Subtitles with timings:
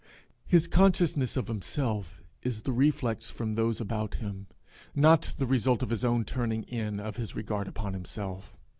[0.47, 4.47] His consciousness of himself is the reflex from those about him,
[4.95, 8.57] not the result of his own turning in of his regard upon himself.